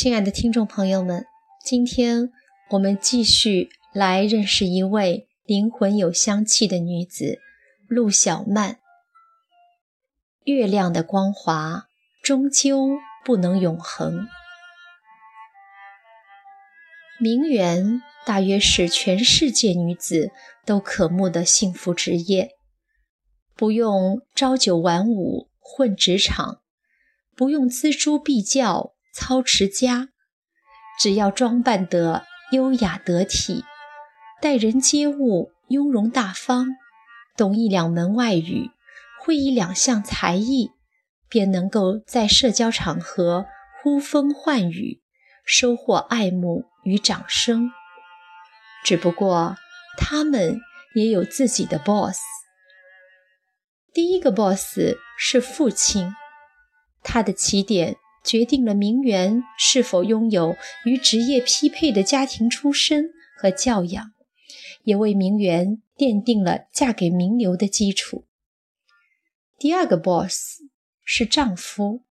[0.00, 1.26] 亲爱的听众朋友们，
[1.64, 2.30] 今天
[2.70, 7.40] 我们继续来认识一位灵魂有香气的女子——
[7.88, 8.78] 陆小曼。
[10.44, 11.88] 月亮的光华
[12.22, 12.90] 终究
[13.24, 14.28] 不能永恒。
[17.18, 20.30] 名媛大约是全世界女子
[20.64, 22.52] 都渴慕的幸福职业，
[23.56, 26.60] 不用朝九晚五混职场，
[27.34, 30.10] 不用锱铢必较操持家，
[31.00, 33.64] 只要装扮得优雅得体，
[34.40, 36.68] 待人接物雍容大方，
[37.36, 38.70] 懂一两门外语，
[39.20, 40.70] 会一两项才艺，
[41.28, 43.46] 便能够在社交场合
[43.82, 45.02] 呼风唤雨，
[45.44, 46.66] 收获爱慕。
[46.84, 47.70] 与掌声。
[48.82, 49.56] 只不过，
[49.98, 50.58] 他们
[50.94, 52.18] 也有自己的 boss。
[53.92, 54.78] 第一个 boss
[55.18, 56.14] 是父亲，
[57.02, 57.96] 他的起点
[58.28, 64.12] 决定了名媛是否拥有与职业匹配的家庭出身和教养，
[64.82, 68.26] 也为名媛奠定了嫁给名流的基础。
[69.58, 70.58] 第二个 boss
[71.02, 72.02] 是丈夫，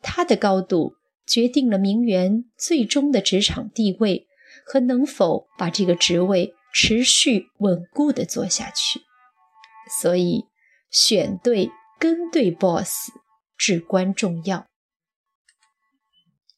[0.00, 0.94] 他的高度。
[1.26, 4.28] 决定了名媛最终的职场地位
[4.64, 9.00] 和能否把这个职位持续稳固地做下去，
[10.00, 10.44] 所以
[10.88, 13.10] 选对跟对 boss
[13.58, 14.68] 至关重要。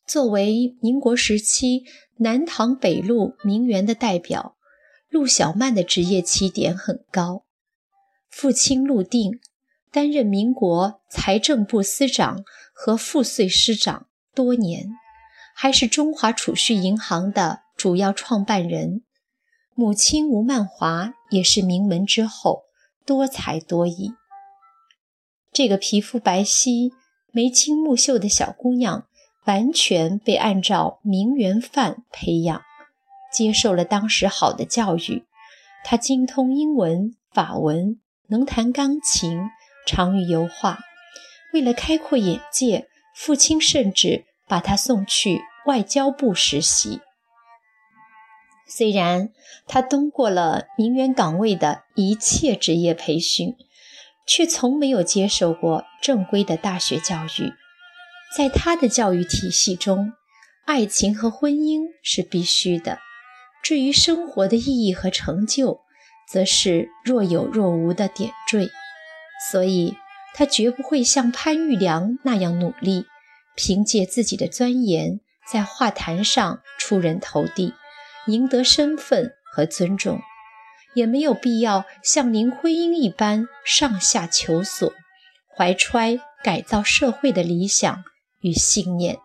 [0.09, 1.85] 作为民国时期
[2.17, 4.57] 南唐北路名媛的代表，
[5.11, 7.45] 陆小曼的职业起点很高。
[8.31, 9.39] 父亲陆定
[9.93, 12.43] 担任民国财政部司长
[12.73, 14.07] 和赋税司长。
[14.35, 14.89] 多年，
[15.55, 19.03] 还是中华储蓄银行的主要创办人。
[19.75, 22.63] 母亲吴曼华也是名门之后，
[23.05, 24.13] 多才多艺。
[25.53, 26.93] 这个皮肤白皙、
[27.33, 29.08] 眉清目秀的小姑娘，
[29.49, 32.63] 完全被按照名媛范培养，
[33.33, 35.25] 接受了当时好的教育。
[35.85, 37.99] 他精通英文、法文，
[38.29, 39.51] 能弹钢琴，
[39.85, 40.79] 长于油画。
[41.53, 42.87] 为了开阔眼界，
[43.17, 44.27] 父亲甚至。
[44.51, 47.01] 把他送去外交部实习。
[48.67, 49.29] 虽然
[49.67, 53.55] 他通过了名媛岗位的一切职业培训，
[54.27, 57.53] 却从没有接受过正规的大学教育。
[58.37, 60.13] 在他的教育体系中，
[60.67, 62.99] 爱情和婚姻是必须的，
[63.63, 65.81] 至于生活的意义和成就，
[66.31, 68.71] 则是若有若无的点缀。
[69.51, 69.97] 所以，
[70.35, 73.07] 他绝不会像潘玉良那样努力。
[73.57, 75.19] 凭借自己的钻研，
[75.51, 77.75] 在画坛上出人头地，
[78.27, 80.21] 赢得身份和尊重，
[80.95, 84.93] 也没有必要像林徽因一般上下求索，
[85.57, 88.05] 怀揣改造社会的理想
[88.41, 89.19] 与信念。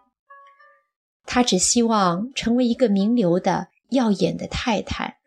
[1.26, 5.18] 她只希望成为一个名流的耀眼的太太，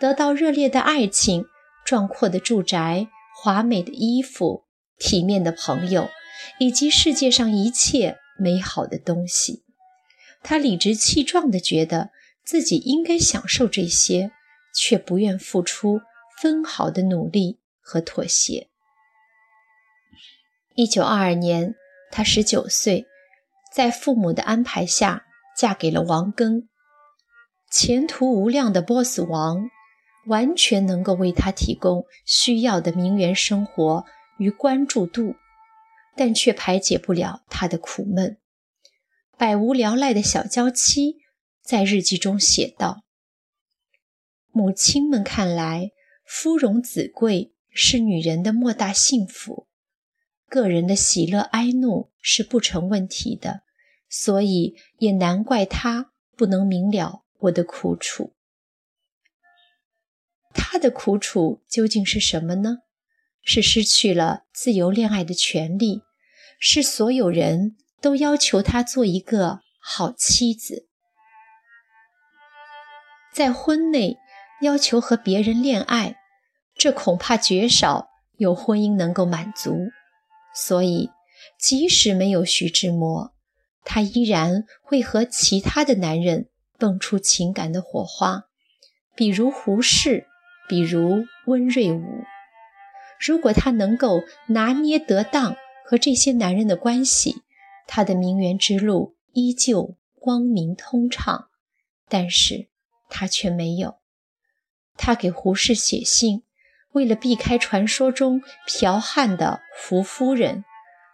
[0.00, 1.46] 得到热烈的爱情、
[1.84, 4.64] 壮阔的住宅、华美的衣服、
[4.98, 6.08] 体面的朋友，
[6.58, 8.18] 以及世界上一切。
[8.40, 9.64] 美好的东西，
[10.44, 12.10] 他理直气壮地觉得
[12.44, 14.30] 自己应该享受这些，
[14.72, 16.02] 却不愿付出
[16.40, 18.68] 分毫的努力和妥协。
[20.76, 21.74] 一九二二年，
[22.12, 23.07] 他十九岁，
[23.78, 25.24] 在父母的安排下
[25.56, 26.66] 嫁给了王庚。
[27.70, 29.70] 前途无量的 boss 王，
[30.26, 34.04] 完全能够为他提供需要的名媛生活
[34.38, 35.36] 与关注度。
[36.16, 38.38] 但却排解不了他的苦闷。
[39.36, 41.18] 百无聊赖的小娇妻
[41.62, 43.04] 在日记中写道
[44.50, 45.92] ：“母亲们看来，
[46.26, 49.68] 夫荣子贵是女人的莫大幸福，
[50.48, 53.62] 个人的喜乐哀怒是不成问题的，
[54.08, 58.34] 所以也难怪她不能明了我的苦楚。
[60.52, 62.78] 她的苦楚究竟是什么呢？
[63.42, 66.02] 是失去了自由恋爱的权利。”
[66.60, 70.88] 是所有人都要求她做一个好妻子，
[73.32, 74.18] 在婚内
[74.60, 76.16] 要求和别人恋爱，
[76.74, 78.08] 这恐怕绝少
[78.38, 79.90] 有婚姻能够满足。
[80.52, 81.10] 所以，
[81.60, 83.32] 即使没有徐志摩，
[83.84, 86.48] 她依然会和其他的男人
[86.78, 88.46] 蹦出情感的火花，
[89.14, 90.26] 比如胡适，
[90.68, 92.24] 比如温瑞武。
[93.20, 95.56] 如果她能够拿捏得当。
[95.90, 97.40] 和这些男人的关系，
[97.86, 101.48] 他的名媛之路依旧光明通畅，
[102.10, 102.68] 但是
[103.08, 103.96] 他却没有。
[104.98, 106.42] 他给胡适写信，
[106.92, 110.62] 为了避开传说中剽悍的胡夫人，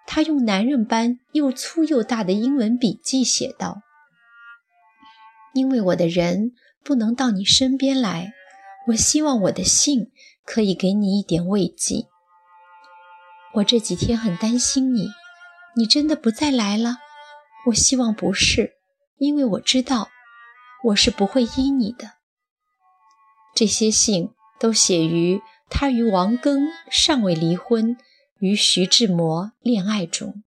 [0.07, 3.83] 他用男人般又粗又大的英文笔记写道
[5.55, 6.53] ：“因为我的人
[6.83, 8.33] 不能到你身边来，
[8.89, 10.13] 我希望我的信
[10.45, 12.07] 可以给你一点慰藉。
[13.55, 15.09] 我这几天很担心你，
[15.77, 16.99] 你真的不再来了？
[17.67, 18.75] 我希望不是，
[19.17, 20.11] 因为我知道
[20.85, 22.11] 我是不会依你的。
[23.55, 24.31] 这些信
[24.61, 25.41] 都写于
[25.71, 26.61] 他与王庚
[26.91, 27.97] 尚未离婚，
[28.45, 30.45] 与徐志摩恋爱中。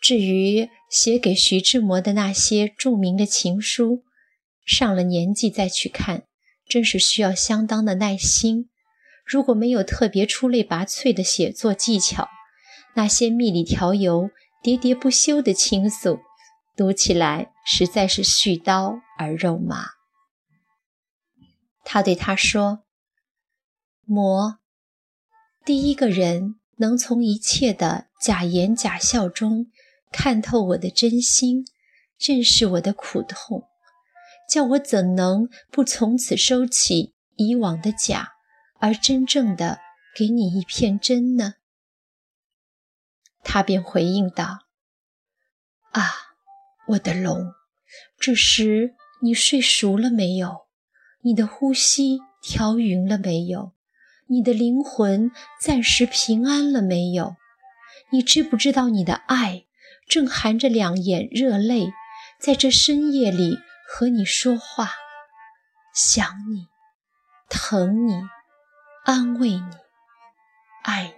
[0.00, 4.04] 至于写给徐志摩的那些著名的情书，
[4.64, 6.28] 上了年纪再去看，
[6.68, 8.70] 真是需要相当的耐心。
[9.26, 12.28] 如果没有特别出类拔萃的写作技巧，
[12.94, 14.30] 那些蜜里调油、
[14.62, 16.20] 喋喋不休的倾诉，
[16.76, 19.86] 读起来实在是絮叨而肉麻。
[21.84, 22.84] 他对他说
[24.06, 24.60] ：“摩，
[25.64, 29.66] 第一个人能从一切的假言假笑中。”
[30.14, 31.64] 看透我的真心，
[32.18, 33.66] 认识我的苦痛，
[34.46, 38.32] 叫我怎能不从此收起以往的假，
[38.78, 39.80] 而真正的
[40.14, 41.54] 给你一片真呢？
[43.42, 44.66] 他便回应道
[45.92, 46.10] ：“啊，
[46.88, 47.54] 我的龙，
[48.18, 50.66] 这时你睡熟了没有？
[51.22, 53.72] 你的呼吸调匀了没有？
[54.32, 55.30] 你的灵魂
[55.60, 57.36] 暂时平安了没有？
[58.10, 59.66] 你知不知道你的爱？”
[60.08, 61.92] 正含着两眼热泪，
[62.40, 64.90] 在这深夜里和你说话，
[65.94, 66.66] 想你，
[67.50, 68.14] 疼你，
[69.04, 69.70] 安慰你，
[70.82, 71.12] 爱你。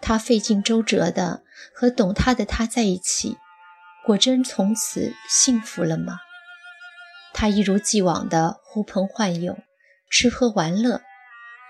[0.00, 3.38] 他费尽周折的和懂他的他在一起，
[4.04, 6.18] 果真从此幸福了吗？
[7.32, 9.58] 他一如既往的呼朋唤友，
[10.14, 11.02] 吃喝玩乐。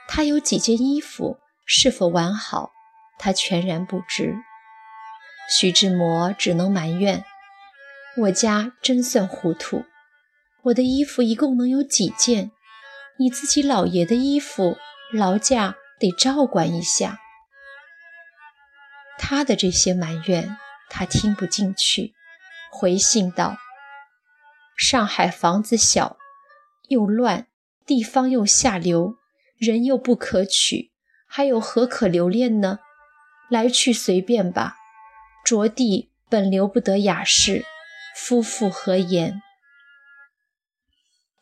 [0.06, 2.72] 他有几件衣服，是否完好？
[3.18, 4.36] 他全然不知，
[5.48, 7.24] 徐志摩只能埋怨
[8.18, 9.86] ：“我家真算糊涂，
[10.64, 12.50] 我的衣服一共能有几件？
[13.18, 14.76] 你自己老爷的衣服，
[15.10, 17.18] 劳驾得照管一下。”
[19.16, 20.58] 他的这些埋怨，
[20.90, 22.12] 他听不进去，
[22.70, 23.56] 回信道
[24.76, 26.18] ：“上海房子小，
[26.88, 27.46] 又乱，
[27.86, 29.16] 地方又下流，
[29.56, 30.92] 人又不可取，
[31.26, 32.78] 还有何可留恋呢？”
[33.50, 34.76] 来去随便吧，
[35.44, 37.64] 着地本留不得雅士，
[38.16, 39.42] 夫妇何言？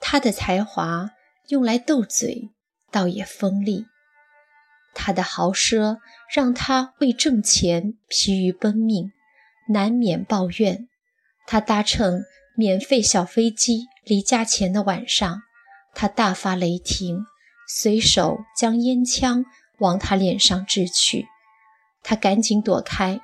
[0.00, 1.10] 他的才华
[1.46, 2.50] 用来斗嘴，
[2.90, 3.86] 倒也锋利；
[4.92, 5.98] 他的豪奢
[6.28, 9.12] 让他为挣钱疲于奔命，
[9.68, 10.88] 难免抱怨。
[11.46, 12.24] 他搭乘
[12.56, 15.42] 免费小飞机离家前的晚上，
[15.94, 17.26] 他大发雷霆，
[17.68, 19.44] 随手将烟枪
[19.78, 21.26] 往他脸上掷去。
[22.02, 23.20] 他赶紧躲开，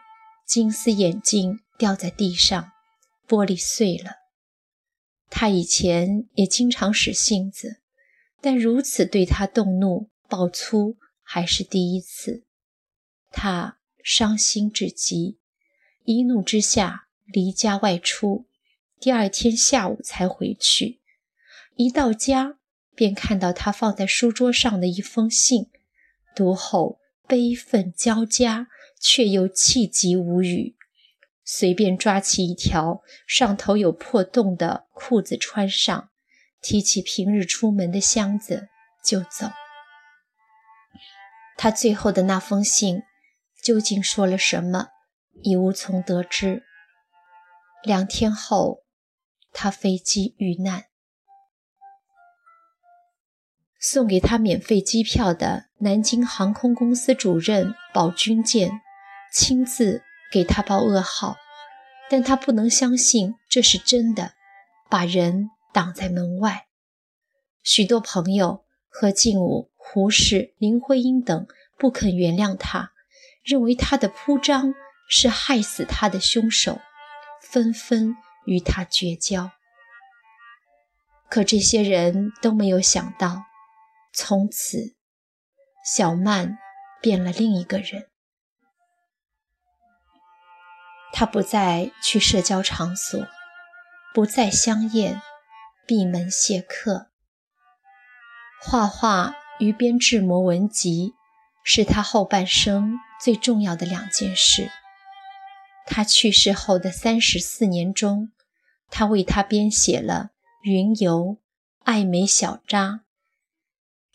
[0.47, 2.71] 金丝眼镜掉在地上，
[3.27, 4.13] 玻璃碎了。
[5.31, 7.81] 他以前也经常使性子，
[8.41, 12.45] 但如此对他动怒、爆粗还是第一次。
[13.31, 15.39] 他伤心至极，
[16.05, 18.47] 一怒之下离家外出，
[18.99, 21.01] 第二天下午才回去。
[21.79, 22.59] 一到家，
[22.97, 25.71] 便看到他放在书桌上的一封信，
[26.35, 26.99] 读后。
[27.29, 28.69] 悲愤交加，
[28.99, 30.77] 却又气急无语。
[31.45, 36.09] 随便抓起一条上头有破洞的裤子穿上，
[36.63, 38.69] 提起平日出门的箱子
[39.05, 39.51] 就走。
[41.59, 43.03] 他最后的那封信
[43.63, 44.89] 究竟说了什么，
[45.43, 46.65] 已无从得知。
[47.85, 48.85] 两天后，
[49.53, 50.87] 他飞机遇难。
[53.81, 58.81] 送给他免费机票的南京航空公司主任保军舰
[59.33, 61.37] 亲自给他报噩耗，
[62.11, 64.33] 但他不能相信这是真的，
[64.91, 66.67] 把人挡在门外。
[67.63, 71.47] 许多朋友何敬武、胡适、林徽因等
[71.79, 72.93] 不肯原谅他，
[73.45, 74.75] 认为他的铺张
[75.09, 76.81] 是害死他的凶手，
[77.41, 79.53] 纷纷与他绝交。
[81.31, 83.48] 可这些人都没有想到。
[84.21, 84.97] 从此，
[85.85, 86.59] 小曼
[87.01, 88.11] 变了另一个人。
[91.13, 93.29] 她不再去社交场所，
[94.13, 95.23] 不再相宴，
[95.87, 97.13] 闭门谢客。
[98.61, 101.15] 画画与编制模文集
[101.63, 104.69] 是他后半生最重要的两件事。
[105.87, 108.33] 他去世后的三十四年中，
[108.91, 110.31] 他为他编写了
[110.69, 111.21] 《云游》
[111.85, 112.87] 《爱美小札》。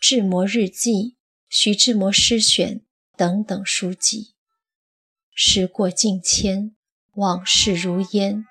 [0.06, 1.16] 志摩日记、
[1.48, 2.82] 徐志摩诗选
[3.16, 4.36] 等等书籍，
[5.34, 6.76] 时过境迁，
[7.14, 8.44] 往事如烟。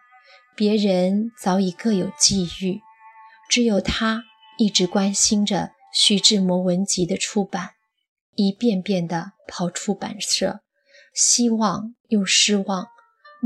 [0.56, 2.80] 别人早已各有际遇，
[3.50, 4.24] 只有他
[4.56, 7.72] 一直关心着徐志摩文集的出版，
[8.34, 10.62] 一遍遍地跑出版社，
[11.12, 12.86] 希望又失望，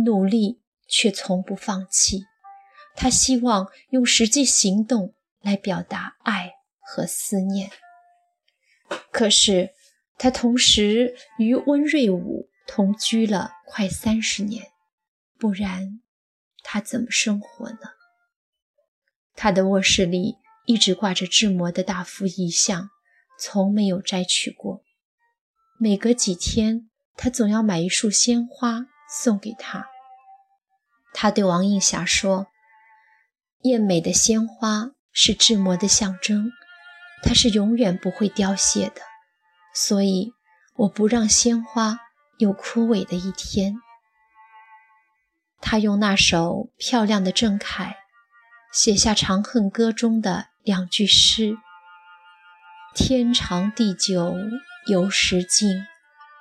[0.05, 2.23] 努力却从不放弃。
[2.95, 7.69] 他希望用实际行动来表达爱和思念。
[9.11, 9.71] 可是，
[10.19, 14.66] 他同时与温瑞武同居了快三十年，
[15.38, 16.00] 不然
[16.62, 17.78] 他怎么生活呢？
[19.35, 22.90] 他的卧室里一直挂着志摩的大幅遗像，
[23.38, 24.83] 从没有摘取过。
[25.78, 29.87] 每隔几天，他总要买一束鲜花送给他。
[31.12, 32.47] 他对王映霞说
[33.62, 36.50] ：“艳美的鲜花是志摩的象征。”
[37.23, 39.00] 它是永远不会凋谢的，
[39.75, 40.32] 所以
[40.76, 41.99] 我不让鲜花
[42.38, 43.76] 有枯萎的一天。
[45.61, 47.96] 他用那首漂亮的郑恺
[48.73, 51.56] 写下《长恨歌》中的两句诗
[52.94, 54.35] ：“天长地久
[54.87, 55.85] 有时尽，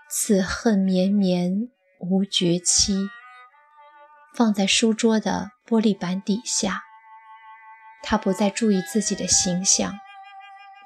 [0.09, 3.09] 此恨绵绵无绝期。”
[4.35, 6.83] 放在书桌的玻璃板底下。
[8.03, 9.97] 他不再注意自己的形象。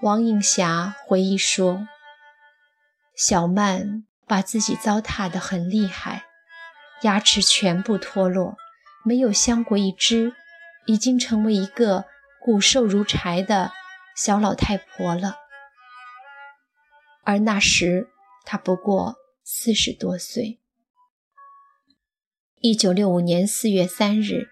[0.01, 1.85] 王映霞回忆说
[3.17, 6.23] ：“小曼把自己糟蹋得很厉害，
[7.01, 8.55] 牙齿全部脱落，
[9.03, 10.33] 没有镶过一只，
[10.85, 12.05] 已经成为一个
[12.41, 13.73] 骨瘦如柴的
[14.15, 15.35] 小老太婆了。
[17.25, 18.07] 而那时
[18.45, 20.61] 她不过四十多岁。”
[22.61, 24.47] 一九六五年四月三日，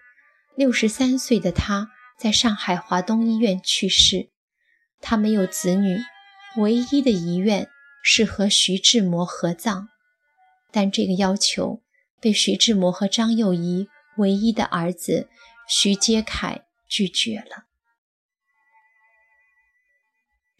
[0.54, 1.88] 六十三岁的她
[2.18, 4.28] 在上海华东医院去世。
[5.00, 5.98] 他没有子女，
[6.56, 7.68] 唯一的遗愿
[8.02, 9.88] 是和徐志摩合葬，
[10.70, 11.82] 但这个要求
[12.20, 15.28] 被徐志摩和张幼仪唯一的儿子
[15.68, 17.64] 徐阶凯拒绝了。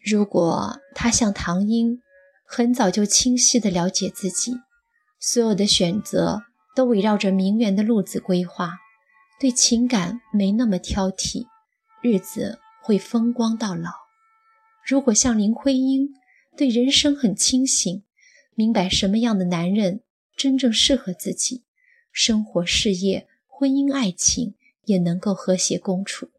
[0.01, 2.01] 如果他像唐英，
[2.45, 4.53] 很早就清晰地了解自己，
[5.19, 6.43] 所有的选择
[6.75, 8.77] 都围绕着名媛的路子规划，
[9.39, 11.45] 对情感没那么挑剔，
[12.01, 14.08] 日子会风光到老。
[14.89, 16.15] 如果像林徽因，
[16.57, 18.03] 对人生很清醒，
[18.55, 20.01] 明白什么样的男人
[20.35, 21.63] 真正适合自己，
[22.11, 24.55] 生活、事业、婚姻、爱情
[24.85, 26.29] 也能够和谐共处；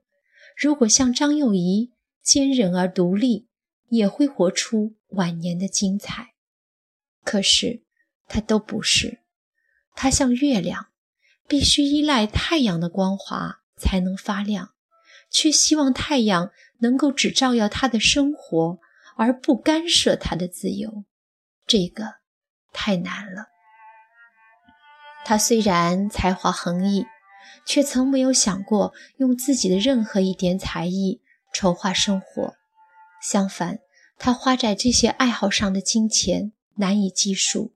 [0.57, 1.93] 如果像张幼仪，
[2.25, 3.47] 坚韧而独立，
[3.89, 6.35] 也会活出晚年的精彩。
[7.23, 7.85] 可是
[8.27, 9.21] 她都不是，
[9.95, 10.89] 她像月亮，
[11.47, 14.75] 必须依赖太阳的光华才能发亮。
[15.31, 18.79] 却希望太阳能够只照耀他的生活，
[19.17, 21.05] 而不干涉他的自由，
[21.67, 22.17] 这个
[22.73, 23.47] 太难了。
[25.25, 27.07] 他虽然才华横溢，
[27.65, 31.21] 却曾没有想过用自己的任何一点才艺
[31.53, 32.55] 筹划生活。
[33.23, 33.79] 相反，
[34.19, 37.75] 他花在这些爱好上的金钱难以计数，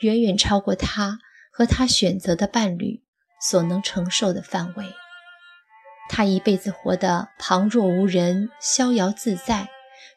[0.00, 1.18] 远远超过他
[1.52, 3.02] 和他选择的伴侣
[3.40, 4.86] 所能承受的范围。
[6.08, 9.68] 他一辈子活得旁若无人、逍遥自在，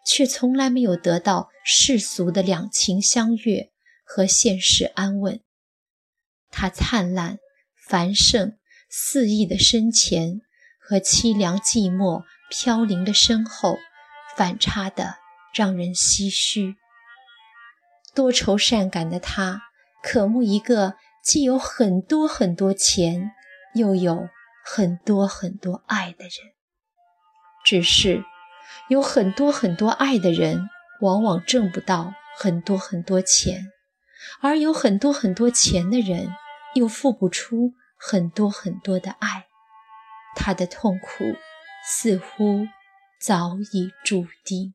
[0.06, 3.72] 却从来没有得到世俗的两情相悦
[4.04, 5.42] 和现世安稳。
[6.50, 7.40] 他灿烂、
[7.88, 8.58] 繁盛、
[8.90, 10.42] 肆意的身前
[10.80, 13.78] 和凄凉寂寞、飘零的身后，
[14.36, 15.16] 反差的
[15.54, 16.76] 让人唏嘘。
[18.14, 19.62] 多愁善感的他，
[20.04, 23.32] 渴慕一个既有很多很多钱，
[23.76, 24.28] 又有。
[24.64, 26.54] 很多很多爱的人，
[27.66, 28.24] 只是
[28.90, 30.70] 有很多很多爱的人，
[31.02, 33.72] 往往挣不到很多很多钱，
[34.42, 36.34] 而有很多很多钱的人，
[36.76, 39.48] 又付不出很多很多的爱。
[40.36, 41.36] 他的痛苦
[41.86, 42.68] 似乎
[43.20, 44.74] 早已注定。